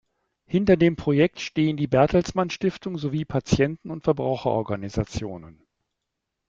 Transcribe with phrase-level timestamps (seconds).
[0.47, 5.61] Hinter dem Projekt stehen die Bertelsmann Stiftung sowie Patienten- und Verbraucherorganisationen.